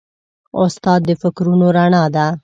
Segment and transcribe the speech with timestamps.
[0.63, 2.25] استاد د فکرونو رڼا ده.